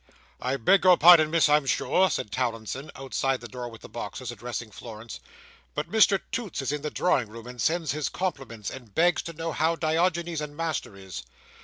"I 0.41 0.57
beg 0.57 0.83
your 0.83 0.97
pardon, 0.97 1.29
Miss, 1.29 1.47
I'm 1.47 1.67
sure," 1.67 2.09
said 2.09 2.31
Towlinson, 2.31 2.89
outside 2.95 3.39
the 3.39 3.47
door 3.47 3.69
with 3.69 3.81
the 3.81 3.87
boxes, 3.87 4.31
addressing 4.31 4.71
Florence, 4.71 5.19
"but 5.75 5.91
Mr 5.91 6.19
Toots 6.31 6.59
is 6.63 6.71
in 6.71 6.81
the 6.81 6.89
drawing 6.89 7.29
room, 7.29 7.45
and 7.45 7.61
sends 7.61 7.91
his 7.91 8.09
compliments, 8.09 8.71
and 8.71 8.95
begs 8.95 9.21
to 9.21 9.33
know 9.33 9.51
how 9.51 9.75
Diogenes 9.75 10.41
and 10.41 10.57
Master 10.57 10.95
is." 10.97 11.21